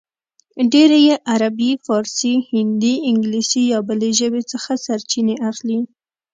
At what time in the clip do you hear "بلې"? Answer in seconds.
3.87-4.11